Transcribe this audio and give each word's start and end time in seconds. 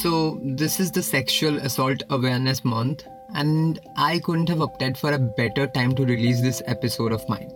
So, 0.00 0.38
this 0.44 0.78
is 0.78 0.92
the 0.92 1.02
Sexual 1.02 1.56
Assault 1.56 2.04
Awareness 2.10 2.64
Month, 2.64 3.04
and 3.34 3.80
I 3.96 4.20
couldn't 4.20 4.48
have 4.48 4.60
opted 4.60 4.96
for 4.96 5.12
a 5.12 5.18
better 5.18 5.66
time 5.66 5.92
to 5.96 6.04
release 6.04 6.40
this 6.40 6.62
episode 6.66 7.10
of 7.10 7.28
mine. 7.28 7.50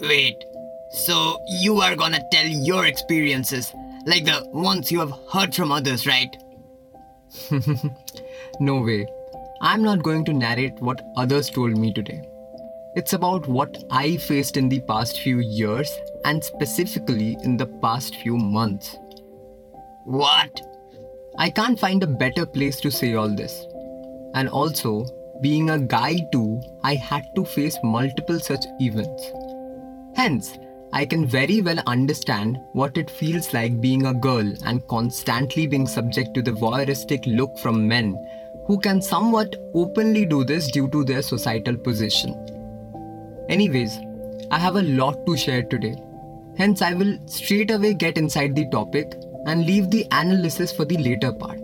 Wait, 0.00 0.44
so 0.90 1.38
you 1.60 1.80
are 1.80 1.94
gonna 1.94 2.24
tell 2.32 2.44
your 2.44 2.86
experiences, 2.86 3.72
like 4.04 4.24
the 4.24 4.48
ones 4.52 4.90
you 4.90 4.98
have 4.98 5.12
heard 5.32 5.54
from 5.54 5.70
others, 5.70 6.08
right? 6.08 6.36
No 8.60 8.80
way. 8.80 9.06
I'm 9.60 9.84
not 9.84 10.02
going 10.02 10.24
to 10.24 10.32
narrate 10.32 10.80
what 10.80 11.06
others 11.16 11.50
told 11.50 11.76
me 11.78 11.92
today. 11.92 12.22
It's 12.96 13.12
about 13.12 13.46
what 13.46 13.84
I 13.92 14.16
faced 14.16 14.56
in 14.56 14.68
the 14.68 14.80
past 14.80 15.20
few 15.20 15.38
years 15.38 15.88
and 16.24 16.42
specifically 16.42 17.36
in 17.44 17.56
the 17.56 17.66
past 17.66 18.16
few 18.16 18.36
months. 18.36 18.96
What? 20.04 20.60
I 21.38 21.50
can't 21.50 21.78
find 21.78 22.02
a 22.02 22.06
better 22.06 22.46
place 22.46 22.80
to 22.80 22.90
say 22.90 23.14
all 23.14 23.28
this. 23.28 23.66
And 24.34 24.48
also, 24.48 25.04
being 25.42 25.68
a 25.68 25.78
guy 25.78 26.16
too, 26.32 26.62
I 26.82 26.94
had 26.94 27.26
to 27.36 27.44
face 27.44 27.76
multiple 27.84 28.40
such 28.40 28.64
events. 28.80 29.32
Hence, 30.14 30.58
I 30.94 31.04
can 31.04 31.26
very 31.26 31.60
well 31.60 31.78
understand 31.86 32.58
what 32.72 32.96
it 32.96 33.10
feels 33.10 33.52
like 33.52 33.82
being 33.82 34.06
a 34.06 34.14
girl 34.14 34.50
and 34.64 34.86
constantly 34.88 35.66
being 35.66 35.86
subject 35.86 36.32
to 36.34 36.42
the 36.42 36.52
voyeuristic 36.52 37.26
look 37.26 37.58
from 37.58 37.86
men 37.86 38.16
who 38.66 38.78
can 38.78 39.02
somewhat 39.02 39.56
openly 39.74 40.24
do 40.24 40.42
this 40.42 40.70
due 40.70 40.88
to 40.88 41.04
their 41.04 41.20
societal 41.20 41.76
position. 41.76 42.34
Anyways, 43.50 43.98
I 44.50 44.58
have 44.58 44.76
a 44.76 44.82
lot 44.82 45.26
to 45.26 45.36
share 45.36 45.64
today. 45.64 45.96
Hence, 46.56 46.80
I 46.80 46.94
will 46.94 47.18
straight 47.26 47.70
away 47.70 47.92
get 47.92 48.16
inside 48.16 48.56
the 48.56 48.66
topic 48.70 49.14
and 49.46 49.64
leave 49.64 49.90
the 49.90 50.06
analysis 50.10 50.72
for 50.72 50.84
the 50.84 50.98
later 50.98 51.32
part. 51.32 51.60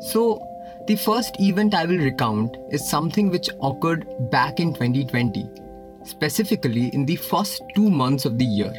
So, 0.00 0.46
the 0.86 0.96
first 0.96 1.40
event 1.40 1.74
I 1.74 1.86
will 1.86 1.98
recount 1.98 2.56
is 2.70 2.88
something 2.88 3.30
which 3.30 3.48
occurred 3.62 4.06
back 4.30 4.60
in 4.60 4.74
2020, 4.74 5.48
specifically 6.04 6.88
in 6.88 7.06
the 7.06 7.16
first 7.16 7.62
two 7.74 7.88
months 7.90 8.24
of 8.24 8.38
the 8.38 8.44
year. 8.44 8.74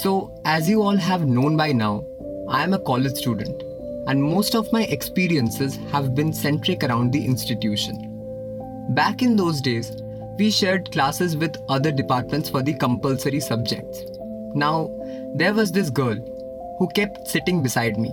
So, 0.00 0.40
as 0.44 0.68
you 0.68 0.82
all 0.82 0.96
have 0.96 1.26
known 1.26 1.56
by 1.56 1.72
now, 1.72 2.04
I 2.48 2.62
am 2.62 2.72
a 2.72 2.78
college 2.78 3.16
student, 3.16 3.62
and 4.06 4.22
most 4.22 4.54
of 4.54 4.72
my 4.72 4.84
experiences 4.84 5.76
have 5.90 6.14
been 6.14 6.32
centric 6.32 6.82
around 6.82 7.12
the 7.12 7.24
institution. 7.24 8.08
Back 8.94 9.22
in 9.22 9.36
those 9.36 9.60
days, 9.60 9.92
we 10.38 10.50
shared 10.50 10.92
classes 10.92 11.36
with 11.36 11.56
other 11.68 11.92
departments 11.92 12.48
for 12.48 12.62
the 12.62 12.74
compulsory 12.74 13.40
subjects. 13.40 14.04
Now, 14.54 14.90
there 15.34 15.54
was 15.54 15.72
this 15.72 15.90
girl 15.90 16.16
who 16.82 16.88
kept 16.88 17.28
sitting 17.28 17.62
beside 17.62 17.96
me. 17.96 18.12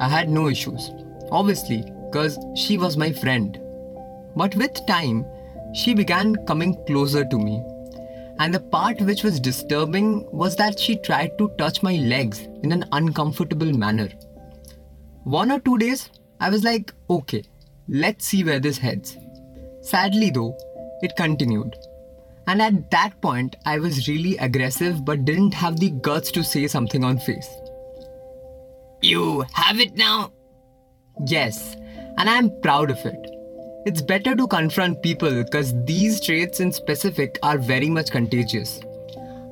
I 0.00 0.08
had 0.08 0.28
no 0.28 0.48
issues, 0.48 0.90
obviously, 1.30 1.84
because 2.06 2.36
she 2.56 2.76
was 2.76 2.96
my 2.96 3.12
friend. 3.12 3.56
But 4.34 4.56
with 4.56 4.84
time, 4.88 5.24
she 5.74 5.94
began 5.94 6.34
coming 6.44 6.74
closer 6.86 7.24
to 7.24 7.38
me. 7.38 7.62
And 8.40 8.52
the 8.52 8.58
part 8.58 9.00
which 9.00 9.22
was 9.22 9.38
disturbing 9.38 10.26
was 10.32 10.56
that 10.56 10.76
she 10.76 10.96
tried 10.96 11.38
to 11.38 11.52
touch 11.56 11.84
my 11.84 11.94
legs 11.94 12.40
in 12.64 12.72
an 12.72 12.84
uncomfortable 12.90 13.72
manner. 13.72 14.08
One 15.22 15.52
or 15.52 15.60
two 15.60 15.78
days, 15.78 16.10
I 16.40 16.50
was 16.50 16.64
like, 16.64 16.92
okay, 17.08 17.44
let's 17.88 18.26
see 18.26 18.42
where 18.42 18.58
this 18.58 18.78
heads. 18.78 19.16
Sadly, 19.82 20.30
though, 20.30 20.58
it 21.00 21.14
continued. 21.14 21.76
And 22.48 22.60
at 22.60 22.90
that 22.90 23.20
point, 23.20 23.54
I 23.64 23.78
was 23.78 24.08
really 24.08 24.36
aggressive 24.38 25.04
but 25.04 25.24
didn't 25.24 25.54
have 25.54 25.78
the 25.78 25.90
guts 25.90 26.32
to 26.32 26.42
say 26.42 26.66
something 26.66 27.04
on 27.04 27.18
face. 27.18 27.48
You 29.00 29.44
have 29.52 29.78
it 29.78 29.96
now? 29.96 30.32
Yes, 31.26 31.76
and 32.18 32.28
I'm 32.28 32.50
proud 32.62 32.90
of 32.90 32.98
it. 33.04 33.30
It's 33.86 34.02
better 34.02 34.34
to 34.34 34.46
confront 34.48 35.02
people 35.02 35.30
because 35.44 35.72
these 35.84 36.20
traits 36.20 36.58
in 36.58 36.72
specific 36.72 37.38
are 37.44 37.58
very 37.58 37.88
much 37.88 38.10
contagious. 38.10 38.80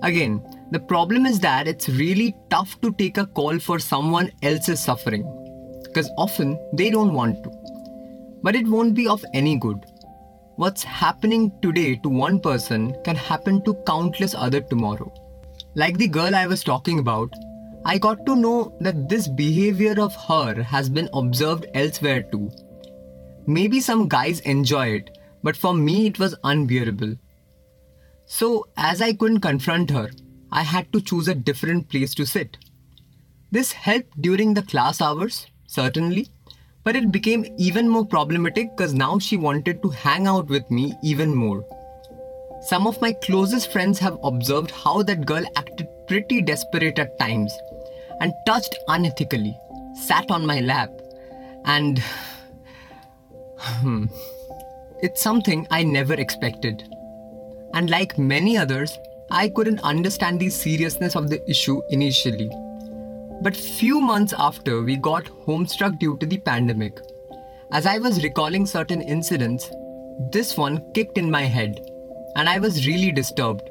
Again, 0.03 0.43
the 0.73 0.81
problem 0.81 1.27
is 1.27 1.39
that 1.41 1.69
it's 1.69 1.89
really 1.89 2.35
tough 2.51 2.81
to 2.81 2.93
take 2.93 3.19
a 3.19 3.27
call 3.27 3.61
for 3.61 3.79
someone 3.79 4.33
else's 4.43 4.81
suffering 4.81 5.23
because 5.85 6.11
often 6.19 6.59
they 6.73 6.91
don't 6.91 7.15
want 7.15 7.45
to. 7.45 7.51
But 8.43 8.57
it 8.57 8.67
won't 8.67 8.95
be 8.95 9.07
of 9.07 9.25
any 9.33 9.57
good. 9.57 9.87
What's 10.57 10.83
happening 10.83 11.53
today 11.63 11.97
to 11.97 12.09
one 12.09 12.41
person 12.41 12.97
can 13.05 13.15
happen 13.15 13.63
to 13.63 13.75
countless 13.87 14.35
other 14.35 14.61
tomorrow. 14.61 15.13
Like 15.75 15.99
the 15.99 16.09
girl 16.09 16.35
I 16.35 16.47
was 16.47 16.65
talking 16.65 16.99
about, 16.99 17.33
I 17.89 17.99
got 17.99 18.27
to 18.27 18.35
know 18.35 18.77
that 18.81 19.09
this 19.09 19.29
behavior 19.29 19.95
of 20.01 20.13
her 20.17 20.61
has 20.61 20.89
been 20.89 21.09
observed 21.15 21.67
elsewhere 21.73 22.25
too. 22.33 22.51
Maybe 23.47 23.79
some 23.79 24.09
guys 24.09 24.41
enjoy 24.41 24.89
it, 24.89 25.17
but 25.45 25.57
for 25.57 25.73
me 25.73 26.09
it 26.09 26.19
was 26.19 26.35
unbearable. 26.43 27.15
So, 28.25 28.67
as 28.77 29.01
I 29.01 29.13
couldn't 29.13 29.39
confront 29.39 29.93
her, 29.93 30.11
I 30.51 30.65
had 30.65 30.93
to 30.95 31.01
choose 31.01 31.29
a 31.29 31.35
different 31.37 31.89
place 31.89 32.13
to 32.17 32.27
sit. 32.27 32.57
This 33.53 33.71
helped 33.71 34.21
during 34.21 34.55
the 34.55 34.63
class 34.63 35.01
hours, 35.01 35.47
certainly, 35.69 36.27
but 36.83 36.97
it 36.97 37.13
became 37.13 37.47
even 37.57 37.89
more 37.89 38.05
problematic 38.05 38.77
because 38.77 38.95
now 38.95 39.21
she 39.21 39.37
wanted 39.37 39.81
to 39.83 39.91
hang 39.91 40.27
out 40.27 40.49
with 40.49 40.69
me 40.73 40.95
even 41.05 41.33
more. 41.33 41.65
Some 42.63 42.89
of 42.89 43.01
my 43.01 43.13
closest 43.13 43.71
friends 43.71 44.01
have 44.01 44.19
observed 44.25 44.73
how 44.73 45.05
that 45.05 45.25
girl 45.25 45.45
acted 45.55 45.87
pretty 46.09 46.43
desperate 46.43 46.99
at 46.99 47.17
times 47.21 47.57
and 48.21 48.33
touched 48.47 48.77
unethically, 48.89 49.55
sat 49.95 50.31
on 50.31 50.47
my 50.47 50.61
lap, 50.61 50.91
and. 51.65 52.03
Hmm, 53.59 54.05
it's 55.01 55.23
something 55.23 55.67
I 55.71 55.83
never 55.83 56.15
expected. 56.15 56.83
And 57.75 57.91
like 57.91 58.19
many 58.19 58.57
others, 58.57 58.99
I 59.31 59.49
couldn't 59.49 59.81
understand 59.81 60.41
the 60.41 60.49
seriousness 60.51 61.17
of 61.17 61.29
the 61.29 61.43
issue 61.51 61.81
initially. 61.91 62.51
But 63.43 63.57
few 63.57 64.01
months 64.01 64.33
after, 64.39 64.83
we 64.83 64.97
got 64.97 65.25
homestruck 65.25 65.99
due 65.99 66.17
to 66.19 66.27
the 66.27 66.39
pandemic. 66.39 67.01
As 67.73 67.87
I 67.87 67.99
was 67.99 68.23
recalling 68.23 68.67
certain 68.67 69.03
incidents, 69.03 69.71
this 70.33 70.57
one 70.57 70.93
kicked 70.93 71.19
in 71.19 71.31
my 71.31 71.43
head, 71.43 71.81
and 72.37 72.49
I 72.49 72.59
was 72.59 72.87
really 72.87 73.13
disturbed. 73.13 73.69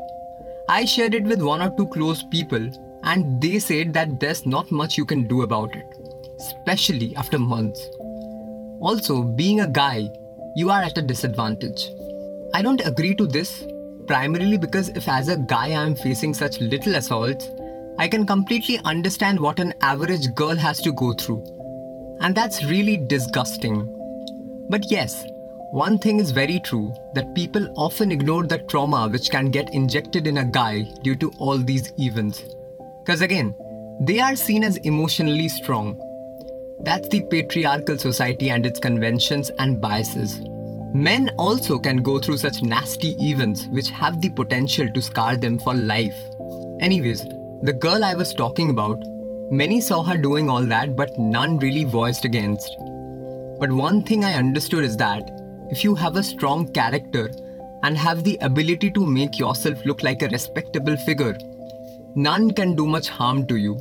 I 0.68 0.86
shared 0.86 1.16
it 1.16 1.24
with 1.24 1.42
one 1.42 1.62
or 1.62 1.76
two 1.76 1.88
close 1.88 2.24
people, 2.24 2.70
and 3.06 3.40
they 3.42 3.60
said 3.60 3.94
that 3.94 4.20
there's 4.20 4.46
not 4.46 4.72
much 4.72 4.98
you 4.98 5.06
can 5.06 5.28
do 5.28 5.44
about 5.44 5.76
it, 5.76 5.86
especially 6.40 7.16
after 7.16 7.40
months. 7.40 7.88
Also, 8.82 9.24
being 9.24 9.62
a 9.62 9.68
guy, 9.68 10.10
you 10.56 10.70
are 10.70 10.82
at 10.82 10.98
a 10.98 11.02
disadvantage. 11.02 11.90
I 12.54 12.62
don't 12.62 12.86
agree 12.86 13.16
to 13.16 13.28
this 13.28 13.66
primarily 14.08 14.58
because 14.58 14.90
if 14.90 15.08
as 15.08 15.30
a 15.30 15.38
guy 15.38 15.68
I 15.68 15.86
am 15.86 15.96
facing 15.96 16.34
such 16.34 16.62
little 16.62 16.96
assaults, 16.96 17.50
I 17.98 18.08
can 18.08 18.26
completely 18.26 18.80
understand 18.84 19.40
what 19.40 19.60
an 19.60 19.74
average 19.82 20.34
girl 20.36 20.56
has 20.56 20.82
to 20.82 20.92
go 20.92 21.14
through. 21.14 21.44
And 22.22 22.36
that's 22.36 22.66
really 22.66 22.98
disgusting. 22.98 23.92
But 24.70 24.90
yes, 24.90 25.26
one 25.72 25.98
thing 25.98 26.20
is 26.20 26.32
very 26.32 26.60
true 26.60 26.94
that 27.14 27.36
people 27.36 27.72
often 27.76 28.12
ignore 28.12 28.44
the 28.44 28.60
trauma 28.60 29.10
which 29.10 29.30
can 29.30 29.52
get 29.52 29.74
injected 29.74 30.28
in 30.28 30.38
a 30.38 30.46
guy 30.46 30.84
due 31.04 31.16
to 31.18 31.32
all 31.38 31.58
these 31.58 31.92
events. 31.98 32.55
Because 33.06 33.22
again, 33.22 33.54
they 34.00 34.20
are 34.20 34.36
seen 34.36 34.64
as 34.64 34.78
emotionally 34.78 35.48
strong. 35.48 36.02
That's 36.80 37.08
the 37.08 37.22
patriarchal 37.22 38.00
society 38.00 38.50
and 38.50 38.66
its 38.66 38.80
conventions 38.80 39.52
and 39.60 39.80
biases. 39.80 40.40
Men 40.92 41.30
also 41.38 41.78
can 41.78 41.98
go 41.98 42.18
through 42.18 42.38
such 42.38 42.64
nasty 42.64 43.12
events 43.20 43.68
which 43.68 43.92
have 43.92 44.22
the 44.22 44.30
potential 44.30 44.90
to 44.92 45.02
scar 45.04 45.38
them 45.38 45.60
for 45.60 45.76
life. 45.76 46.16
Anyways, 46.80 47.24
the 47.62 47.78
girl 47.80 48.04
I 48.04 48.16
was 48.16 48.34
talking 48.34 48.72
about, 48.72 49.04
many 49.52 49.82
saw 49.82 50.02
her 50.02 50.18
doing 50.18 50.50
all 50.50 50.64
that, 50.64 50.96
but 50.96 51.16
none 51.20 51.60
really 51.60 51.84
voiced 51.84 52.26
against. 52.26 52.76
But 53.60 53.72
one 53.72 54.02
thing 54.02 54.26
I 54.26 54.34
understood 54.34 54.84
is 54.84 54.98
that 54.98 55.30
if 55.70 55.84
you 55.84 55.94
have 55.94 56.16
a 56.16 56.24
strong 56.24 56.74
character 56.74 57.30
and 57.84 57.96
have 57.98 58.24
the 58.24 58.40
ability 58.42 58.90
to 58.92 59.06
make 59.06 59.38
yourself 59.38 59.86
look 59.86 60.02
like 60.02 60.24
a 60.24 60.30
respectable 60.30 60.98
figure, 60.98 61.38
none 62.16 62.52
can 62.52 62.76
do 62.76 62.88
much 62.88 63.10
harm 63.10 63.46
to 63.48 63.58
you. 63.58 63.80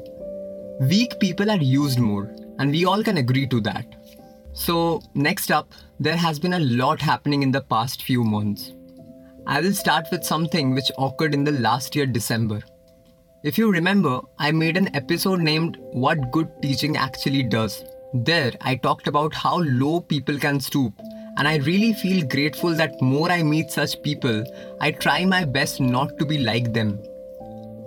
Weak 0.81 1.19
people 1.21 1.51
are 1.51 1.57
used 1.57 1.99
more, 1.99 2.35
and 2.59 2.71
we 2.71 2.85
all 2.85 3.03
can 3.03 3.19
agree 3.19 3.47
to 3.47 3.61
that. 3.61 3.87
So, 4.53 5.03
next 5.15 5.51
up, 5.51 5.73
there 5.99 6.17
has 6.17 6.39
been 6.39 6.55
a 6.55 6.61
lot 6.61 7.01
happening 7.01 7.43
in 7.43 7.51
the 7.51 7.61
past 7.61 8.03
few 8.03 8.25
months. 8.25 8.73
I 9.47 9.61
will 9.61 9.73
start 9.73 10.07
with 10.11 10.25
something 10.25 10.75
which 10.75 10.91
occurred 10.99 11.35
in 11.35 11.45
the 11.45 11.53
last 11.53 11.95
year, 11.95 12.07
December. 12.07 12.63
If 13.43 13.59
you 13.59 13.71
remember, 13.71 14.21
I 14.39 14.53
made 14.53 14.77
an 14.77 14.95
episode 14.97 15.41
named 15.41 15.77
What 15.93 16.31
Good 16.31 16.49
Teaching 16.63 16.97
Actually 16.97 17.43
Does. 17.43 17.85
There, 18.15 18.53
I 18.61 18.77
talked 18.77 19.07
about 19.07 19.35
how 19.35 19.59
low 19.63 20.01
people 20.01 20.39
can 20.39 20.61
stoop, 20.61 20.95
and 21.37 21.47
I 21.47 21.57
really 21.57 21.93
feel 21.93 22.27
grateful 22.27 22.75
that 22.75 23.03
more 23.03 23.31
I 23.31 23.43
meet 23.43 23.71
such 23.71 24.03
people, 24.03 24.45
I 24.81 24.93
try 24.93 25.25
my 25.25 25.45
best 25.45 25.81
not 25.81 26.19
to 26.19 26.25
be 26.25 26.39
like 26.39 26.73
them. 26.73 26.99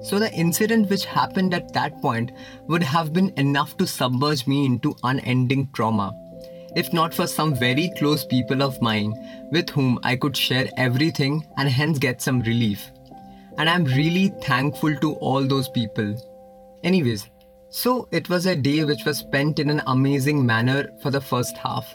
So 0.07 0.19
the 0.19 0.31
incident 0.31 0.89
which 0.89 1.04
happened 1.04 1.54
at 1.54 1.74
that 1.74 2.01
point 2.01 2.31
would 2.68 2.81
have 2.81 3.12
been 3.12 3.33
enough 3.36 3.75
to 3.75 3.86
submerge 3.86 4.48
me 4.48 4.65
into 4.65 4.95
unending 5.04 5.68
trauma, 5.74 6.13
if 6.77 6.94
not 6.94 7.13
for 7.13 7.27
some 7.27 7.54
very 7.54 7.92
close 7.98 8.24
people 8.24 8.63
of 8.63 8.81
mine 8.81 9.13
with 9.51 9.69
whom 9.69 10.00
I 10.04 10.15
could 10.15 10.38
share 10.38 10.69
everything 10.77 11.45
and 11.57 11.68
hence 11.68 12.00
get 12.00 12.21
some 12.21 12.39
relief. 12.39 12.89
And 13.57 13.69
I'm 13.69 13.83
really 13.83 14.30
thankful 14.42 14.95
to 14.95 15.15
all 15.15 15.45
those 15.45 15.68
people. 15.68 16.15
Anyways, 16.86 17.30
so 17.69 18.07
it 18.12 18.30
was 18.30 18.45
a 18.45 18.56
day 18.56 18.86
which 18.86 19.04
was 19.04 19.18
spent 19.18 19.59
in 19.59 19.69
an 19.69 19.81
amazing 19.88 20.45
manner 20.45 20.89
for 21.01 21.12
the 21.12 21.19
first 21.19 21.57
half. 21.57 21.94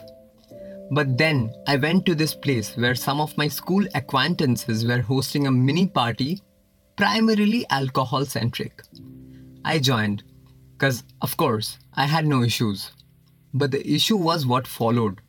But 0.91 1.17
then 1.17 1.51
I 1.65 1.77
went 1.77 2.05
to 2.05 2.13
this 2.13 2.35
place 2.35 2.77
where 2.77 2.93
some 2.93 3.19
of 3.19 3.35
my 3.39 3.47
school 3.47 3.83
acquaintances 3.95 4.85
were 4.85 5.01
hosting 5.01 5.47
a 5.47 5.51
mini 5.51 5.87
party 5.87 6.43
primarily 6.95 7.65
alcohol 7.69 8.25
centric. 8.25 8.81
I 9.65 9.79
joined, 9.79 10.23
because 10.73 11.03
of 11.21 11.37
course 11.37 11.77
I 11.93 12.05
had 12.05 12.25
no 12.25 12.43
issues. 12.43 12.91
But 13.53 13.71
the 13.71 13.87
issue 13.87 14.17
was 14.17 14.45
what 14.45 14.67
followed. 14.67 15.21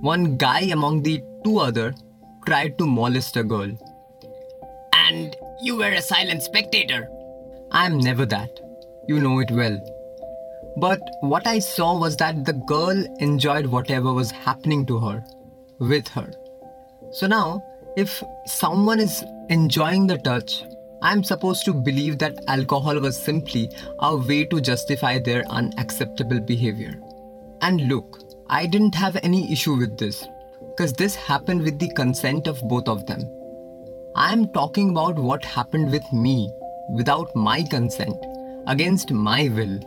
One 0.00 0.36
guy 0.36 0.60
among 0.60 1.02
the 1.02 1.22
two 1.44 1.58
other 1.58 1.94
tried 2.46 2.78
to 2.78 2.86
molest 2.86 3.36
a 3.36 3.42
girl. 3.44 3.76
And 4.92 5.34
you 5.62 5.76
were 5.76 5.90
a 5.90 6.02
silent 6.02 6.42
spectator. 6.42 7.08
I 7.72 7.86
am 7.86 7.98
never 7.98 8.26
that. 8.26 8.60
You 9.08 9.20
know 9.20 9.38
it 9.40 9.50
well. 9.50 9.80
But 10.78 11.00
what 11.20 11.46
I 11.46 11.58
saw 11.58 11.98
was 11.98 12.16
that 12.18 12.44
the 12.44 12.52
girl 12.52 13.02
enjoyed 13.18 13.66
whatever 13.66 14.12
was 14.12 14.30
happening 14.30 14.84
to 14.86 14.98
her, 14.98 15.24
with 15.78 16.08
her. 16.08 16.30
So 17.12 17.26
now, 17.26 17.62
if 17.96 18.22
someone 18.44 19.00
is 19.00 19.24
enjoying 19.48 20.06
the 20.06 20.18
touch, 20.18 20.64
I'm 21.02 21.22
supposed 21.22 21.64
to 21.66 21.74
believe 21.74 22.18
that 22.18 22.44
alcohol 22.48 22.98
was 23.00 23.16
simply 23.16 23.70
a 24.00 24.16
way 24.16 24.44
to 24.46 24.60
justify 24.60 25.18
their 25.18 25.44
unacceptable 25.48 26.40
behavior. 26.40 27.00
And 27.60 27.88
look, 27.88 28.20
I 28.48 28.66
didn't 28.66 28.94
have 28.94 29.16
any 29.22 29.52
issue 29.52 29.74
with 29.74 29.98
this, 29.98 30.26
because 30.70 30.92
this 30.92 31.14
happened 31.14 31.62
with 31.62 31.78
the 31.78 31.90
consent 31.90 32.46
of 32.46 32.60
both 32.68 32.88
of 32.88 33.06
them. 33.06 33.22
I'm 34.14 34.48
talking 34.48 34.90
about 34.90 35.16
what 35.16 35.44
happened 35.44 35.90
with 35.90 36.10
me 36.12 36.50
without 36.90 37.34
my 37.36 37.62
consent, 37.62 38.16
against 38.66 39.10
my 39.10 39.48
will. 39.48 39.80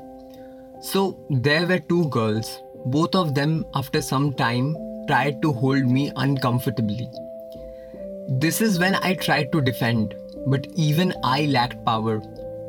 So 0.81 1.19
there 1.29 1.65
were 1.65 1.79
two 1.79 2.07
girls, 2.09 2.62
both 2.85 3.15
of 3.15 3.33
them 3.33 3.65
after 3.73 4.01
some 4.01 4.33
time 4.33 4.75
tried 5.07 5.41
to 5.41 5.51
hold 5.51 5.85
me 5.88 6.12
uncomfortably. 6.15 7.09
This 8.27 8.62
is 8.62 8.79
when 8.79 8.95
I 8.95 9.15
tried 9.15 9.51
to 9.51 9.62
defend, 9.62 10.13
but 10.47 10.68
even 10.75 11.13
I 11.24 11.45
lacked 11.45 11.83
power 11.86 12.19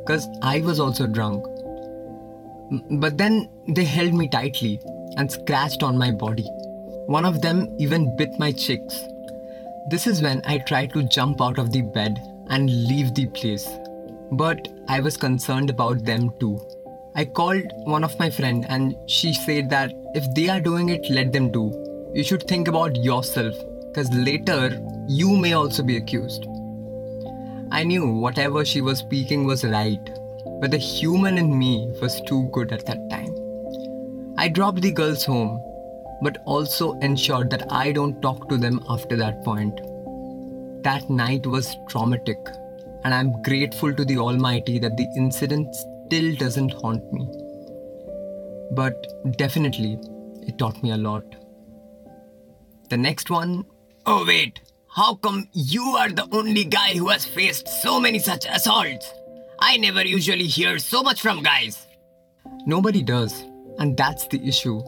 because 0.01 0.29
I 0.43 0.61
was 0.61 0.81
also 0.81 1.07
drunk. 1.07 1.45
But 3.01 3.19
then 3.19 3.49
they 3.69 3.85
held 3.85 4.15
me 4.15 4.29
tightly 4.29 4.81
and 5.17 5.31
scratched 5.31 5.83
on 5.83 5.99
my 5.99 6.11
body. 6.11 6.49
One 7.07 7.25
of 7.25 7.43
them 7.43 7.75
even 7.79 8.17
bit 8.17 8.39
my 8.39 8.53
cheeks. 8.53 9.01
This 9.89 10.07
is 10.07 10.23
when 10.23 10.43
I 10.45 10.59
tried 10.59 10.93
to 10.93 11.03
jump 11.09 11.41
out 11.41 11.59
of 11.59 11.73
the 11.73 11.83
bed 11.83 12.19
and 12.49 12.71
leave 12.89 13.15
the 13.15 13.27
place. 13.27 13.69
But 14.33 14.69
I 14.89 15.01
was 15.01 15.17
concerned 15.17 15.71
about 15.71 16.05
them 16.05 16.31
too. 16.39 16.61
I 17.17 17.25
called 17.25 17.65
one 17.85 18.05
of 18.05 18.17
my 18.21 18.31
friend 18.31 18.65
and 18.69 18.95
she 19.07 19.33
said 19.33 19.69
that 19.71 19.93
if 20.15 20.33
they 20.35 20.49
are 20.49 20.61
doing 20.61 20.91
it, 20.91 21.11
let 21.11 21.33
them 21.33 21.51
do. 21.51 21.73
You 22.15 22.23
should 22.23 22.47
think 22.47 22.69
about 22.69 22.97
yourself 22.97 23.57
because 23.89 24.13
later 24.13 24.81
you 25.09 25.37
may 25.37 25.55
also 25.55 25.83
be 25.83 25.97
accused. 25.97 26.47
I 27.73 27.85
knew 27.85 28.07
whatever 28.07 28.65
she 28.65 28.81
was 28.81 28.99
speaking 28.99 29.45
was 29.45 29.65
right, 29.65 30.05
but 30.61 30.73
the 30.73 30.79
human 30.79 31.39
in 31.39 31.57
me 31.57 31.93
was 32.03 32.21
too 32.23 32.49
good 32.53 32.73
at 32.73 32.85
that 32.87 33.09
time. 33.09 33.35
I 34.37 34.49
dropped 34.49 34.83
the 34.83 34.91
girls 34.91 35.25
home, 35.25 35.63
but 36.23 36.39
also 36.47 36.99
ensured 36.99 37.51
that 37.51 37.73
I 37.73 37.93
don't 37.93 38.21
talk 38.21 38.49
to 38.49 38.57
them 38.57 38.85
after 38.89 39.17
that 39.17 39.45
point. 39.45 39.81
That 40.83 41.09
night 41.09 41.47
was 41.47 41.77
traumatic, 41.89 42.39
and 43.05 43.15
I'm 43.15 43.41
grateful 43.43 43.95
to 43.95 44.05
the 44.05 44.19
Almighty 44.19 44.79
that 44.81 44.97
the 44.97 45.07
incident 45.17 45.75
still 45.75 46.35
doesn't 46.37 46.73
haunt 46.73 47.13
me. 47.13 47.29
But 48.73 49.37
definitely, 49.37 49.99
it 50.43 50.59
taught 50.59 50.83
me 50.83 50.91
a 50.91 50.97
lot. 50.97 51.25
The 52.89 52.97
next 52.97 53.31
one. 53.31 53.65
Oh, 54.07 54.25
wait. 54.27 54.61
How 54.93 55.15
come 55.15 55.47
you 55.53 55.95
are 55.97 56.11
the 56.11 56.27
only 56.33 56.65
guy 56.65 56.95
who 56.95 57.11
has 57.11 57.25
faced 57.25 57.69
so 57.69 58.01
many 58.01 58.19
such 58.19 58.45
assaults? 58.45 59.15
I 59.61 59.77
never 59.77 60.05
usually 60.05 60.47
hear 60.47 60.81
so 60.81 61.01
much 61.05 61.23
from 61.23 61.45
guys. 61.45 61.87
Nobody 62.67 63.01
does, 63.01 63.45
and 63.79 63.97
that's 63.97 64.27
the 64.27 64.45
issue. 64.45 64.83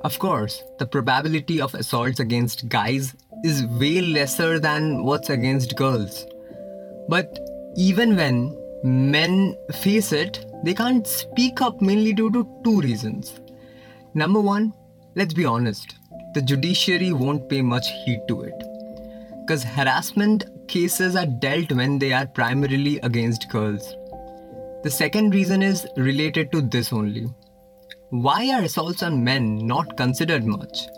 Of 0.00 0.18
course, 0.18 0.62
the 0.78 0.86
probability 0.86 1.60
of 1.60 1.74
assaults 1.74 2.18
against 2.18 2.70
guys 2.70 3.14
is 3.44 3.66
way 3.66 4.00
lesser 4.00 4.58
than 4.58 5.04
what's 5.04 5.28
against 5.28 5.76
girls. 5.76 6.26
But 7.06 7.38
even 7.76 8.16
when 8.16 8.56
men 8.84 9.54
face 9.70 10.12
it, 10.12 10.46
they 10.64 10.72
can't 10.72 11.06
speak 11.06 11.60
up 11.60 11.82
mainly 11.82 12.14
due 12.14 12.30
to 12.30 12.48
two 12.64 12.80
reasons. 12.80 13.38
Number 14.14 14.40
one, 14.40 14.72
let's 15.14 15.34
be 15.34 15.44
honest, 15.44 15.94
the 16.32 16.40
judiciary 16.40 17.12
won't 17.12 17.50
pay 17.50 17.60
much 17.60 17.88
heed 18.06 18.22
to 18.28 18.40
it. 18.40 18.75
Because 19.46 19.62
harassment 19.62 20.44
cases 20.66 21.14
are 21.14 21.26
dealt 21.26 21.70
when 21.70 22.00
they 22.00 22.12
are 22.12 22.26
primarily 22.26 22.98
against 23.04 23.48
girls. 23.48 23.94
The 24.82 24.90
second 24.90 25.34
reason 25.34 25.62
is 25.62 25.86
related 25.96 26.50
to 26.50 26.60
this 26.60 26.92
only. 26.92 27.28
Why 28.10 28.50
are 28.50 28.62
assaults 28.62 29.04
on 29.04 29.22
men 29.22 29.64
not 29.64 29.96
considered 29.96 30.44
much? 30.44 30.88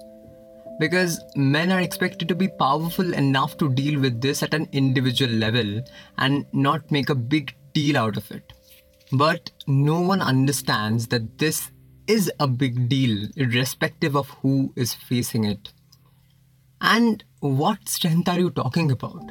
Because 0.80 1.22
men 1.36 1.70
are 1.70 1.82
expected 1.82 2.26
to 2.28 2.34
be 2.34 2.48
powerful 2.48 3.12
enough 3.12 3.58
to 3.58 3.68
deal 3.68 4.00
with 4.00 4.22
this 4.22 4.42
at 4.42 4.54
an 4.54 4.66
individual 4.72 5.32
level 5.32 5.82
and 6.16 6.46
not 6.54 6.90
make 6.90 7.10
a 7.10 7.14
big 7.14 7.54
deal 7.74 7.98
out 7.98 8.16
of 8.16 8.30
it. 8.30 8.54
But 9.12 9.50
no 9.66 10.00
one 10.00 10.22
understands 10.22 11.08
that 11.08 11.36
this 11.36 11.70
is 12.06 12.32
a 12.40 12.48
big 12.48 12.88
deal, 12.88 13.28
irrespective 13.36 14.16
of 14.16 14.30
who 14.30 14.72
is 14.74 14.94
facing 14.94 15.44
it. 15.44 15.72
And 16.80 17.24
what 17.40 17.88
strength 17.88 18.28
are 18.28 18.38
you 18.38 18.50
talking 18.50 18.90
about? 18.90 19.30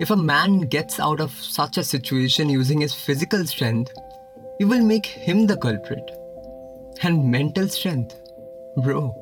If 0.00 0.10
a 0.10 0.16
man 0.16 0.60
gets 0.60 0.98
out 0.98 1.20
of 1.20 1.32
such 1.32 1.76
a 1.76 1.84
situation 1.84 2.48
using 2.48 2.80
his 2.80 2.94
physical 2.94 3.44
strength, 3.44 3.92
you 4.58 4.66
will 4.66 4.82
make 4.82 5.04
him 5.04 5.46
the 5.46 5.56
culprit. 5.56 6.10
And 7.02 7.30
mental 7.30 7.68
strength? 7.68 8.14
Bro, 8.82 9.14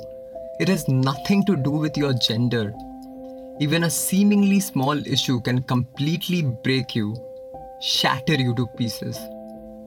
it 0.60 0.68
has 0.68 0.86
nothing 0.86 1.44
to 1.46 1.56
do 1.56 1.72
with 1.72 1.96
your 1.96 2.12
gender. 2.12 2.72
Even 3.58 3.82
a 3.82 3.90
seemingly 3.90 4.60
small 4.60 4.96
issue 5.06 5.40
can 5.40 5.62
completely 5.64 6.42
break 6.42 6.94
you, 6.94 7.16
shatter 7.80 8.34
you 8.34 8.54
to 8.54 8.66
pieces. 8.76 9.18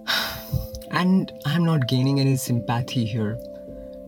And 0.91 1.31
I'm 1.45 1.65
not 1.65 1.87
gaining 1.87 2.19
any 2.19 2.37
sympathy 2.37 3.05
here, 3.05 3.37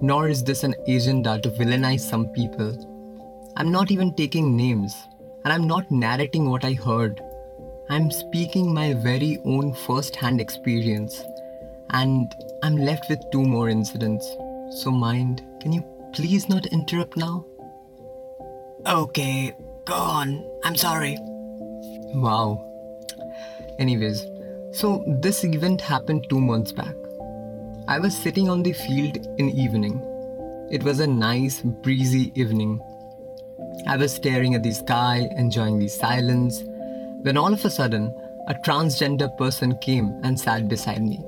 nor 0.01 0.29
is 0.29 0.43
this 0.43 0.63
an 0.63 0.75
agenda 0.87 1.39
to 1.41 1.49
villainize 1.49 1.99
some 1.99 2.27
people. 2.29 2.88
I'm 3.59 3.73
not 3.73 3.91
even 3.91 4.13
taking 4.13 4.55
names, 4.55 4.95
and 5.43 5.51
I'm 5.51 5.67
not 5.67 5.91
narrating 5.91 6.49
what 6.49 6.63
I 6.63 6.71
heard. 6.71 7.21
I'm 7.89 8.09
speaking 8.09 8.73
my 8.73 8.93
very 8.93 9.37
own 9.43 9.73
first 9.73 10.15
hand 10.15 10.39
experience, 10.39 11.21
and 11.89 12.33
I'm 12.63 12.77
left 12.77 13.09
with 13.09 13.19
two 13.33 13.43
more 13.43 13.67
incidents. 13.67 14.25
So, 14.69 14.91
mind, 14.91 15.43
can 15.59 15.73
you 15.73 15.83
please 16.13 16.47
not 16.47 16.67
interrupt 16.67 17.17
now? 17.17 17.45
Okay, 18.87 19.53
go 19.83 19.93
on. 19.93 20.49
I'm 20.63 20.77
sorry. 20.77 21.17
Wow. 22.15 22.65
Anyways, 23.77 24.25
so 24.71 25.03
this 25.21 25.43
event 25.43 25.81
happened 25.81 26.27
two 26.29 26.39
months 26.39 26.71
back. 26.71 26.95
I 27.89 27.99
was 27.99 28.15
sitting 28.15 28.47
on 28.47 28.63
the 28.63 28.71
field 28.71 29.17
in 29.37 29.49
evening. 29.49 29.99
It 30.71 30.81
was 30.81 31.01
a 31.01 31.07
nice, 31.07 31.59
breezy 31.61 32.31
evening. 32.39 32.79
I 33.87 33.97
was 33.97 34.13
staring 34.13 34.55
at 34.55 34.63
the 34.63 34.71
sky, 34.71 35.29
enjoying 35.37 35.79
the 35.79 35.87
silence, 35.87 36.63
when 37.21 37.37
all 37.37 37.53
of 37.53 37.65
a 37.65 37.69
sudden, 37.69 38.13
a 38.47 38.53
transgender 38.55 39.35
person 39.37 39.77
came 39.77 40.19
and 40.23 40.39
sat 40.39 40.67
beside 40.67 41.03
me. 41.03 41.23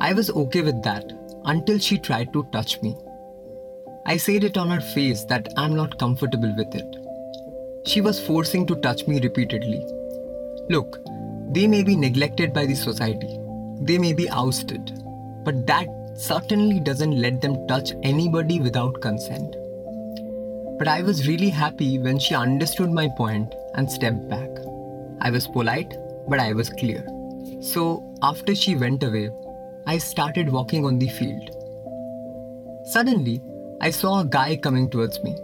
I 0.00 0.12
was 0.12 0.30
okay 0.30 0.62
with 0.62 0.82
that 0.82 1.12
until 1.44 1.78
she 1.78 1.98
tried 1.98 2.32
to 2.32 2.44
touch 2.52 2.80
me. 2.82 2.96
I 4.04 4.16
said 4.16 4.44
it 4.44 4.56
on 4.56 4.70
her 4.70 4.80
face 4.80 5.24
that 5.24 5.52
I'm 5.56 5.74
not 5.74 5.98
comfortable 5.98 6.54
with 6.56 6.74
it. 6.74 6.96
She 7.86 8.00
was 8.00 8.24
forcing 8.24 8.66
to 8.66 8.76
touch 8.76 9.06
me 9.06 9.20
repeatedly. 9.20 9.84
Look, 10.68 10.98
they 11.52 11.66
may 11.66 11.82
be 11.82 11.96
neglected 11.96 12.52
by 12.52 12.66
the 12.66 12.74
society, 12.74 13.38
they 13.80 13.98
may 13.98 14.12
be 14.12 14.28
ousted, 14.28 14.92
but 15.44 15.66
that 15.66 15.86
certainly 16.14 16.80
doesn't 16.80 17.20
let 17.20 17.40
them 17.40 17.66
touch 17.66 17.92
anybody 18.02 18.60
without 18.60 19.00
consent. 19.00 19.56
But 20.78 20.88
I 20.88 21.02
was 21.02 21.26
really 21.26 21.48
happy 21.48 21.98
when 21.98 22.18
she 22.18 22.34
understood 22.34 22.90
my 22.90 23.08
point 23.08 23.54
and 23.74 23.90
stepped 23.90 24.28
back. 24.28 24.50
I 25.20 25.30
was 25.30 25.46
polite, 25.46 25.94
but 26.28 26.38
I 26.38 26.52
was 26.52 26.68
clear. 26.68 27.06
So, 27.60 28.14
after 28.22 28.54
she 28.54 28.76
went 28.76 29.02
away, 29.02 29.30
I 29.86 29.98
started 29.98 30.50
walking 30.50 30.84
on 30.84 30.98
the 30.98 31.08
field. 31.08 31.50
Suddenly, 32.86 33.40
I 33.80 33.90
saw 33.90 34.20
a 34.20 34.24
guy 34.24 34.56
coming 34.56 34.90
towards 34.90 35.22
me. 35.22 35.36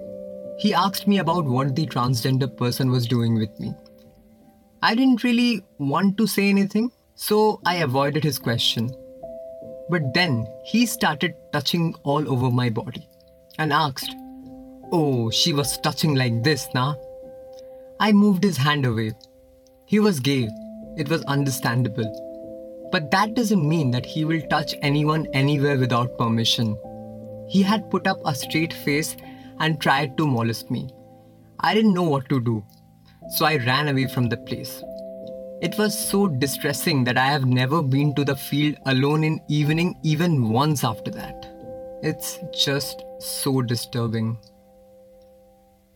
He 0.59 0.75
asked 0.75 1.07
me 1.07 1.19
about 1.19 1.45
what 1.45 1.75
the 1.75 1.87
transgender 1.87 2.55
person 2.57 2.91
was 2.91 3.07
doing 3.07 3.35
with 3.35 3.59
me. 3.59 3.75
I 4.83 4.95
didn't 4.95 5.25
really 5.25 5.65
want 5.79 6.19
to 6.19 6.27
say 6.27 6.49
anything, 6.49 6.91
so 7.15 7.61
I 7.65 7.77
avoided 7.77 8.25
his 8.25 8.39
question. 8.39 8.91
But 9.89 10.13
then 10.13 10.47
he 10.65 10.87
started 10.87 11.35
touching 11.53 11.95
all 12.03 12.31
over 12.31 12.51
my 12.51 12.69
body 12.69 13.09
and 13.59 13.73
asked, 13.73 14.15
Oh, 14.95 15.31
she 15.31 15.55
was 15.55 15.79
touching 15.79 16.15
like 16.15 16.43
this, 16.43 16.69
nah? 16.75 16.97
I 17.99 18.13
moved 18.13 18.45
his 18.45 18.59
hand 18.59 18.85
away. 18.85 19.13
He 19.87 20.01
was 20.01 20.21
gay, 20.21 20.51
it 20.99 21.09
was 21.09 21.25
understandable. 21.25 22.89
But 22.93 23.11
that 23.11 23.33
doesn't 23.33 23.67
mean 23.67 23.91
that 23.93 24.05
he 24.05 24.27
will 24.27 24.43
touch 24.51 24.75
anyone 24.83 25.27
anywhere 25.33 25.79
without 25.79 26.19
permission. 26.19 26.77
He 27.49 27.63
had 27.63 27.91
put 27.91 28.07
up 28.07 28.21
a 28.27 28.35
straight 28.35 28.75
face 28.75 29.17
and 29.61 29.81
tried 29.81 30.19
to 30.19 30.27
molest 30.27 30.71
me. 30.71 30.91
I 31.61 31.73
didn't 31.73 31.95
know 31.95 32.03
what 32.03 32.29
to 32.29 32.39
do, 32.39 32.63
so 33.37 33.47
I 33.47 33.57
ran 33.57 33.89
away 33.89 34.09
from 34.09 34.29
the 34.29 34.37
place. 34.37 34.83
It 35.63 35.79
was 35.79 35.99
so 35.99 36.27
distressing 36.27 37.05
that 37.05 37.17
I 37.17 37.29
have 37.29 37.47
never 37.47 37.83
been 37.83 38.15
to 38.17 38.25
the 38.25 38.37
field 38.37 38.77
alone 38.85 39.25
in 39.25 39.41
evening 39.49 39.99
even 40.03 40.51
once 40.51 40.85
after 40.85 41.11
that. 41.13 41.47
It's 42.03 42.41
just 42.53 43.03
so 43.21 43.63
disturbing. 43.63 44.37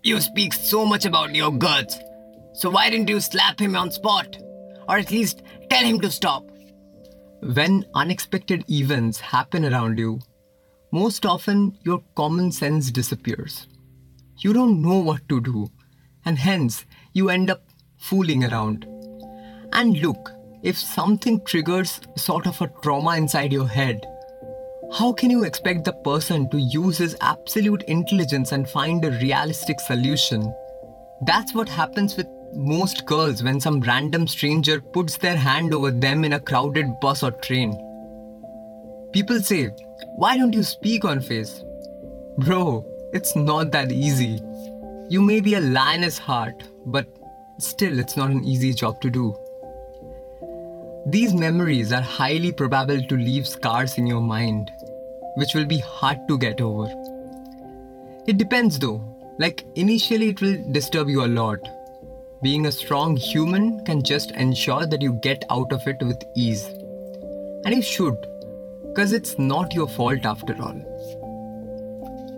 You 0.07 0.21
speak 0.21 0.53
so 0.53 0.87
much 0.87 1.05
about 1.05 1.35
your 1.35 1.51
guts. 1.51 1.99
So 2.53 2.71
why 2.71 2.91
didn't 2.91 3.09
you 3.09 3.19
slap 3.19 3.59
him 3.59 3.75
on 3.75 3.91
spot? 3.91 4.39
Or 4.89 4.99
at 4.99 5.11
least 5.11 5.43
tell 5.69 5.85
him 5.85 6.01
to 6.01 6.13
stop? 6.13 6.49
When 7.43 7.85
unexpected 7.93 8.71
events 8.71 9.19
happen 9.19 9.65
around 9.65 9.99
you, 9.99 10.21
most 10.93 11.27
often 11.27 11.77
your 11.83 12.05
common 12.15 12.53
sense 12.53 12.93
disappears. 12.93 13.67
You 14.39 14.53
don't 14.53 14.81
know 14.81 15.01
what 15.01 15.29
to 15.29 15.41
do, 15.41 15.73
and 16.25 16.39
hence 16.39 16.87
you 17.13 17.29
end 17.29 17.51
up 17.51 17.65
fooling 17.97 18.45
around. 18.45 18.87
And 19.73 19.99
look, 19.99 20.31
if 20.63 20.79
something 20.79 21.45
triggers 21.45 22.01
sort 22.17 22.47
of 22.47 22.63
a 22.63 22.69
trauma 22.81 23.17
inside 23.17 23.53
your 23.53 23.67
head, 23.67 24.07
how 24.93 25.12
can 25.12 25.31
you 25.31 25.45
expect 25.45 25.85
the 25.85 25.93
person 25.93 26.49
to 26.50 26.59
use 26.59 26.97
his 26.99 27.16
absolute 27.21 27.83
intelligence 27.85 28.52
and 28.52 28.69
find 28.69 29.05
a 29.05 29.11
realistic 29.11 29.81
solution? 29.81 30.55
That's 31.23 31.55
what 31.55 31.69
happens 31.69 32.16
with 32.16 32.26
most 32.55 33.05
girls 33.05 33.43
when 33.43 33.61
some 33.61 33.81
random 33.81 34.26
stranger 34.28 34.81
puts 34.81 35.19
their 35.19 35.37
hand 35.37 35.75
over 35.75 35.90
them 35.90 36.25
in 36.25 36.35
a 36.35 36.40
crowded 36.40 37.00
bus 37.00 37.23
or 37.23 37.33
train. 37.33 37.73
People 39.12 39.40
say, 39.40 39.71
Why 40.16 40.37
don't 40.37 40.55
you 40.55 40.62
speak 40.62 41.05
on 41.05 41.21
face? 41.21 41.64
Bro, 42.38 42.87
it's 43.12 43.35
not 43.35 43.73
that 43.73 43.90
easy. 43.90 44.40
You 45.09 45.21
may 45.21 45.40
be 45.40 45.55
a 45.55 45.61
lioness 45.61 46.19
heart, 46.19 46.62
but 46.87 47.07
still, 47.59 47.99
it's 47.99 48.16
not 48.16 48.31
an 48.31 48.45
easy 48.45 48.73
job 48.73 49.00
to 49.00 49.11
do. 49.11 49.35
These 51.09 51.35
memories 51.35 51.93
are 51.93 52.03
highly 52.03 52.51
probable 52.51 53.01
to 53.01 53.17
leave 53.17 53.47
scars 53.47 53.97
in 53.97 54.09
your 54.09 54.21
mind, 54.21 54.73
which 55.37 55.55
will 55.55 55.65
be 55.65 55.79
hard 55.79 56.19
to 56.27 56.37
get 56.37 56.61
over. 56.61 56.93
It 58.27 58.39
depends 58.39 58.77
though, 58.77 59.01
like 59.39 59.65
initially 59.77 60.31
it 60.31 60.41
will 60.41 60.57
disturb 60.73 61.09
you 61.09 61.25
a 61.25 61.29
lot. 61.29 61.61
Being 62.43 62.67
a 62.67 62.73
strong 62.73 63.17
human 63.17 63.85
can 63.85 64.03
just 64.03 64.33
ensure 64.33 64.85
that 64.85 65.01
you 65.01 65.13
get 65.23 65.45
out 65.49 65.73
of 65.73 65.87
it 65.87 66.03
with 66.03 66.25
ease. 66.35 66.65
And 67.65 67.73
you 67.73 67.83
should, 67.83 68.27
because 68.89 69.13
it's 69.13 69.39
not 69.39 69.75
your 69.75 69.87
fault 69.87 70.27
after 70.27 70.61
all. 70.61 70.75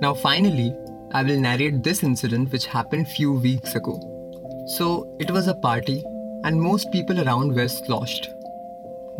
Now, 0.03 0.13
finally, 0.13 0.77
I 1.13 1.23
will 1.23 1.41
narrate 1.41 1.83
this 1.83 2.03
incident 2.03 2.53
which 2.53 2.67
happened 2.67 3.09
few 3.09 3.33
weeks 3.33 3.77
ago. 3.77 3.99
So, 4.77 5.17
it 5.19 5.31
was 5.31 5.49
a 5.49 5.55
party, 5.55 6.05
and 6.45 6.61
most 6.61 6.93
people 6.93 7.27
around 7.27 7.55
were 7.55 7.69
sloshed. 7.69 8.35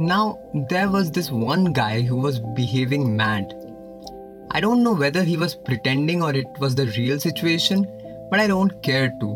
Now, 0.01 0.39
there 0.71 0.89
was 0.89 1.11
this 1.11 1.29
one 1.29 1.73
guy 1.73 2.03
who 2.03 2.15
was 2.15 2.39
behaving 2.39 3.17
mad. 3.17 3.53
I 4.53 4.61
don't 4.61 4.85
know 4.85 4.95
whether 4.95 5.25
he 5.25 5.37
was 5.37 5.57
pretending 5.57 6.23
or 6.23 6.33
it 6.33 6.47
was 6.61 6.77
the 6.77 6.87
real 6.97 7.19
situation, 7.19 7.85
but 8.31 8.39
I 8.39 8.47
don't 8.47 8.81
care 8.85 9.13
to. 9.19 9.27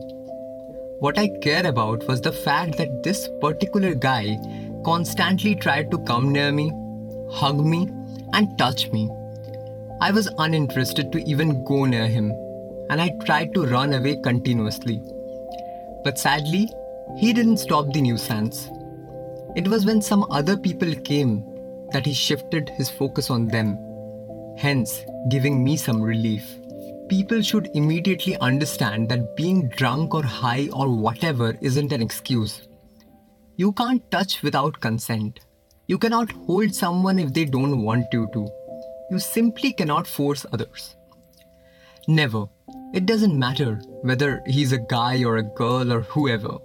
What 1.00 1.18
I 1.18 1.30
care 1.42 1.66
about 1.66 2.06
was 2.06 2.20
the 2.20 2.30
fact 2.30 2.76
that 2.78 3.02
this 3.02 3.28
particular 3.40 3.92
guy 3.92 4.38
constantly 4.84 5.56
tried 5.56 5.90
to 5.90 5.98
come 5.98 6.30
near 6.30 6.52
me, 6.52 6.70
hug 7.28 7.58
me, 7.66 7.88
and 8.32 8.56
touch 8.56 8.88
me. 8.92 9.10
I 10.00 10.12
was 10.12 10.32
uninterested 10.38 11.10
to 11.10 11.28
even 11.28 11.64
go 11.64 11.86
near 11.86 12.06
him, 12.06 12.30
and 12.88 13.00
I 13.00 13.08
tried 13.24 13.52
to 13.54 13.66
run 13.66 13.94
away 13.94 14.20
continuously. 14.22 15.02
But 16.04 16.20
sadly, 16.20 16.70
he 17.16 17.32
didn't 17.32 17.56
stop 17.56 17.92
the 17.92 18.00
nuisance. 18.00 18.70
It 19.54 19.68
was 19.68 19.84
when 19.84 20.00
some 20.00 20.24
other 20.30 20.56
people 20.56 20.94
came 20.94 21.44
that 21.92 22.06
he 22.06 22.14
shifted 22.14 22.70
his 22.70 22.88
focus 22.88 23.28
on 23.28 23.48
them, 23.48 23.76
hence 24.56 25.04
giving 25.28 25.62
me 25.62 25.76
some 25.76 26.00
relief. 26.00 26.44
People 27.08 27.42
should 27.42 27.68
immediately 27.74 28.36
understand 28.38 29.08
that 29.10 29.36
being 29.36 29.68
drunk 29.68 30.14
or 30.14 30.22
high 30.22 30.68
or 30.72 30.88
whatever 30.88 31.58
isn't 31.60 31.92
an 31.92 32.00
excuse. 32.00 32.66
You 33.56 33.72
can't 33.72 34.10
touch 34.10 34.42
without 34.42 34.80
consent. 34.80 35.40
You 35.86 35.98
cannot 35.98 36.32
hold 36.32 36.74
someone 36.74 37.18
if 37.18 37.34
they 37.34 37.44
don't 37.44 37.82
want 37.82 38.06
you 38.12 38.28
to. 38.32 38.48
You 39.10 39.18
simply 39.18 39.74
cannot 39.74 40.06
force 40.06 40.46
others. 40.50 40.96
Never. 42.08 42.46
It 42.94 43.04
doesn't 43.04 43.38
matter 43.38 43.74
whether 44.00 44.42
he's 44.46 44.72
a 44.72 44.78
guy 44.78 45.22
or 45.24 45.36
a 45.36 45.42
girl 45.42 45.92
or 45.92 46.00
whoever. 46.00 46.56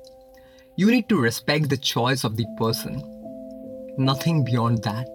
You 0.80 0.92
need 0.92 1.10
to 1.10 1.20
respect 1.20 1.70
the 1.70 1.78
choice 1.78 2.24
of 2.24 2.38
the 2.38 2.46
person. 2.56 3.02
Nothing 3.98 4.44
beyond 4.44 4.84
that. 4.84 5.08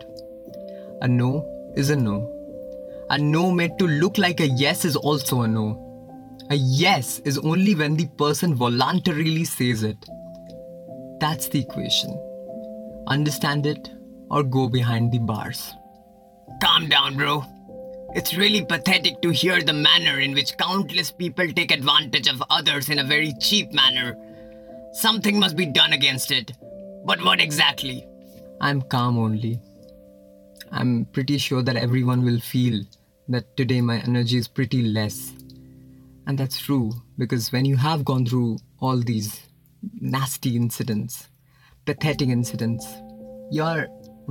A 1.02 1.06
no 1.06 1.72
is 1.76 1.90
a 1.90 1.94
no. 1.94 2.28
A 3.10 3.16
no 3.16 3.52
made 3.52 3.78
to 3.78 3.86
look 3.86 4.18
like 4.18 4.40
a 4.40 4.48
yes 4.48 4.84
is 4.84 4.96
also 4.96 5.42
a 5.42 5.46
no. 5.46 6.36
A 6.50 6.56
yes 6.56 7.20
is 7.20 7.38
only 7.38 7.76
when 7.76 7.94
the 7.94 8.08
person 8.18 8.56
voluntarily 8.56 9.44
says 9.44 9.84
it. 9.84 10.04
That's 11.20 11.46
the 11.46 11.60
equation. 11.60 12.10
Understand 13.06 13.64
it 13.64 13.88
or 14.32 14.42
go 14.42 14.68
behind 14.68 15.12
the 15.12 15.20
bars. 15.20 15.74
Calm 16.60 16.88
down, 16.88 17.16
bro. 17.16 17.44
It's 18.16 18.36
really 18.36 18.64
pathetic 18.64 19.22
to 19.22 19.30
hear 19.30 19.62
the 19.62 19.72
manner 19.72 20.18
in 20.18 20.34
which 20.34 20.58
countless 20.58 21.12
people 21.12 21.46
take 21.52 21.70
advantage 21.70 22.26
of 22.26 22.42
others 22.50 22.88
in 22.88 22.98
a 22.98 23.04
very 23.04 23.32
cheap 23.34 23.72
manner 23.72 24.18
Something 24.92 25.40
must 25.40 25.56
be 25.56 25.66
done 25.66 25.92
against 25.92 26.30
it. 26.30 26.52
But 27.04 27.24
what 27.24 27.40
exactly? 27.40 28.06
I'm 28.60 28.82
calm 28.82 29.18
only. 29.18 29.58
I'm 30.70 31.06
pretty 31.06 31.38
sure 31.38 31.62
that 31.62 31.76
everyone 31.76 32.24
will 32.24 32.40
feel 32.40 32.84
that 33.28 33.56
today 33.56 33.80
my 33.80 33.98
energy 34.00 34.36
is 34.36 34.48
pretty 34.48 34.82
less. 34.82 35.32
And 36.26 36.38
that's 36.38 36.60
true 36.60 36.92
because 37.18 37.50
when 37.50 37.64
you 37.64 37.76
have 37.76 38.04
gone 38.04 38.26
through 38.26 38.58
all 38.80 38.98
these 38.98 39.40
nasty 40.00 40.56
incidents, 40.56 41.28
pathetic 41.86 42.28
incidents, 42.28 42.86
you're 43.50 43.88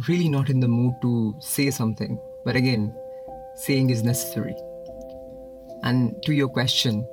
really 0.08 0.30
not 0.30 0.50
in 0.50 0.60
the 0.60 0.68
mood 0.68 0.94
to 1.02 1.36
say 1.40 1.72
something. 1.72 2.20
But 2.46 2.56
again, 2.56 2.96
saying 3.56 3.90
is 3.90 4.04
necessary. 4.04 4.56
And 5.84 6.22
to 6.24 6.34
your 6.34 6.50
question, 6.50 7.06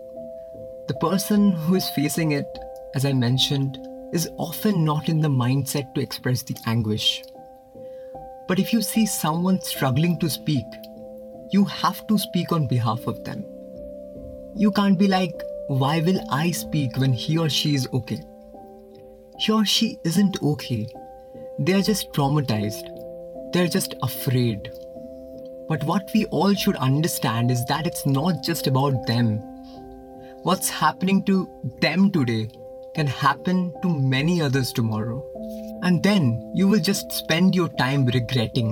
the 0.86 0.94
person 1.00 1.52
who 1.52 1.74
is 1.74 1.88
facing 1.90 2.32
it 2.32 2.46
as 2.95 3.04
I 3.04 3.12
mentioned, 3.12 3.78
is 4.12 4.30
often 4.38 4.85
not 4.85 5.09
in 5.09 5.21
the 5.21 5.28
mindset 5.28 5.95
to 5.95 6.00
express 6.00 6.42
the 6.42 6.57
anguish. 6.66 7.23
But 8.47 8.59
if 8.59 8.73
you 8.73 8.80
see 8.80 9.04
someone 9.04 9.61
struggling 9.61 10.18
to 10.21 10.30
speak, 10.30 10.64
you 11.50 11.64
have 11.64 12.07
to 12.07 12.18
speak 12.18 12.52
on 12.52 12.66
behalf 12.66 13.07
of 13.07 13.23
them. 13.25 13.45
You 14.54 14.73
can't 14.73 14.99
be 14.99 15.07
like, 15.07 15.42
why 15.68 16.00
will 16.00 16.21
I 16.30 16.50
speak 16.50 16.97
when 16.97 17.12
he 17.12 17.37
or 17.37 17.50
she 17.50 17.75
is 17.75 17.88
okay? 17.92 18.23
He 19.38 19.52
or 19.52 19.64
she 19.64 19.99
isn't 20.04 20.42
okay. 20.42 20.88
They 21.59 21.75
are 21.75 21.83
just 21.83 22.12
traumatized. 22.12 23.52
They're 23.52 23.68
just 23.68 23.95
afraid. 24.02 24.73
But 25.68 25.85
what 25.85 26.11
we 26.14 26.25
all 26.26 26.54
should 26.54 26.76
understand 26.76 27.50
is 27.50 27.64
that 27.66 27.87
it's 27.87 28.07
not 28.07 28.42
just 28.42 28.66
about 28.66 29.07
them. 29.07 29.38
What's 30.42 30.71
happening 30.71 31.23
to 31.25 31.49
them 31.83 32.11
today 32.11 32.49
can 32.98 33.06
happen 33.06 33.72
to 33.80 33.88
many 33.88 34.40
others 34.42 34.72
tomorrow. 34.72 35.24
And 35.82 36.02
then 36.02 36.50
you 36.52 36.66
will 36.66 36.80
just 36.80 37.12
spend 37.12 37.54
your 37.54 37.68
time 37.68 38.04
regretting. 38.06 38.70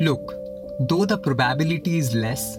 Look, 0.00 0.34
though 0.80 1.04
the 1.04 1.16
probability 1.16 1.98
is 1.98 2.12
less, 2.12 2.58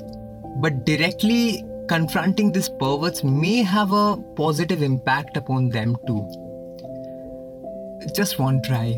but 0.62 0.86
directly 0.86 1.66
confronting 1.90 2.54
these 2.54 2.70
perverts 2.70 3.22
may 3.22 3.64
have 3.64 3.92
a 3.92 4.16
positive 4.38 4.82
impact 4.82 5.36
upon 5.36 5.68
them 5.70 5.98
too. 6.08 6.24
Just 8.16 8.40
one 8.40 8.62
try, 8.62 8.94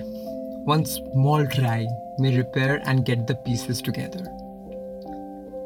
one 0.73 0.85
small 0.85 1.47
try 1.47 1.87
may 2.19 2.37
repair 2.37 2.83
and 2.85 3.03
get 3.03 3.25
the 3.25 3.33
pieces 3.33 3.81
together. 3.81 4.25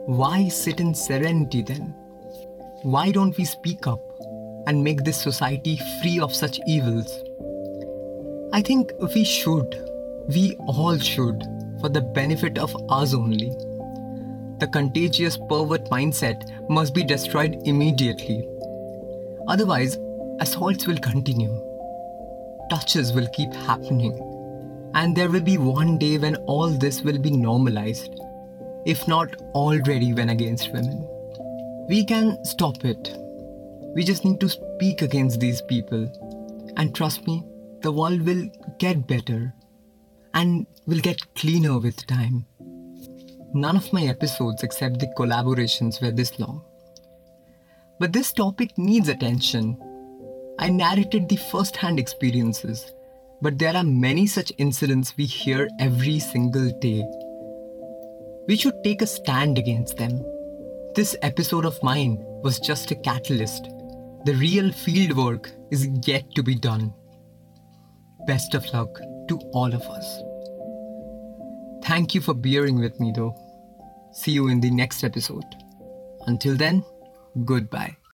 Why 0.05 0.47
sit 0.47 0.79
in 0.79 0.95
serenity 0.95 1.63
then? 1.63 1.93
Why 2.83 3.11
don't 3.11 3.37
we 3.37 3.43
speak 3.43 3.87
up 3.87 4.01
and 4.67 4.83
make 4.83 5.03
this 5.03 5.21
society 5.21 5.79
free 6.01 6.19
of 6.19 6.33
such 6.33 6.59
evils? 6.67 7.23
I 8.53 8.61
think 8.61 8.91
we 9.15 9.23
should. 9.23 9.89
We 10.27 10.55
all 10.67 10.97
should, 10.97 11.43
for 11.81 11.89
the 11.89 12.01
benefit 12.01 12.57
of 12.57 12.75
us 12.89 13.13
only. 13.13 13.49
The 14.59 14.69
contagious 14.71 15.37
pervert 15.37 15.85
mindset 15.89 16.69
must 16.69 16.93
be 16.93 17.03
destroyed 17.03 17.61
immediately. 17.65 18.47
Otherwise, 19.47 19.97
assaults 20.39 20.87
will 20.87 20.99
continue. 20.99 21.51
Touches 22.69 23.11
will 23.11 23.27
keep 23.33 23.53
happening. 23.53 24.17
And 24.93 25.15
there 25.15 25.29
will 25.29 25.41
be 25.41 25.57
one 25.57 25.97
day 25.97 26.17
when 26.17 26.35
all 26.45 26.69
this 26.69 27.01
will 27.01 27.17
be 27.17 27.31
normalized, 27.31 28.21
if 28.85 29.07
not 29.07 29.35
already 29.53 30.13
when 30.13 30.29
against 30.29 30.71
women. 30.71 31.07
We 31.89 32.05
can 32.05 32.45
stop 32.45 32.85
it. 32.85 33.17
We 33.95 34.03
just 34.03 34.25
need 34.25 34.39
to 34.39 34.49
speak 34.49 35.01
against 35.01 35.39
these 35.39 35.61
people. 35.61 36.73
And 36.77 36.95
trust 36.95 37.27
me, 37.27 37.43
the 37.81 37.91
world 37.91 38.21
will 38.21 38.49
get 38.79 39.05
better 39.05 39.53
and 40.33 40.65
will 40.87 40.99
get 40.99 41.35
cleaner 41.35 41.77
with 41.77 42.07
time. 42.07 42.45
None 43.53 43.77
of 43.77 43.93
my 43.93 44.03
episodes 44.03 44.63
except 44.63 44.99
the 44.99 45.13
collaborations 45.15 46.01
were 46.01 46.09
this 46.09 46.39
long. 46.39 46.63
But 47.99 48.13
this 48.13 48.33
topic 48.33 48.75
needs 48.79 49.09
attention. 49.09 49.77
I 50.57 50.69
narrated 50.69 51.29
the 51.29 51.35
first 51.35 51.75
hand 51.75 51.99
experiences, 51.99 52.91
but 53.41 53.59
there 53.59 53.75
are 53.75 53.83
many 53.83 54.25
such 54.25 54.51
incidents 54.57 55.15
we 55.15 55.25
hear 55.25 55.69
every 55.79 56.17
single 56.17 56.71
day. 56.79 57.05
We 58.47 58.55
should 58.55 58.83
take 58.83 59.03
a 59.03 59.07
stand 59.07 59.59
against 59.59 59.97
them. 59.97 60.25
This 60.95 61.15
episode 61.21 61.65
of 61.65 61.81
mine 61.83 62.17
was 62.43 62.59
just 62.59 62.89
a 62.91 62.95
catalyst. 62.95 63.69
The 64.25 64.35
real 64.35 64.71
field 64.71 65.17
work 65.17 65.51
is 65.69 65.87
yet 66.03 66.33
to 66.35 66.43
be 66.43 66.55
done. 66.55 66.93
Best 68.25 68.53
of 68.53 68.65
luck 68.73 68.97
to 69.27 69.37
all 69.51 69.73
of 69.73 69.81
us. 69.81 70.21
Thank 71.83 72.15
you 72.15 72.21
for 72.21 72.33
bearing 72.33 72.79
with 72.79 72.97
me, 72.99 73.11
though. 73.13 73.35
See 74.13 74.31
you 74.31 74.47
in 74.47 74.61
the 74.61 74.71
next 74.71 75.03
episode. 75.03 75.43
Until 76.27 76.55
then, 76.55 76.85
goodbye. 77.43 77.97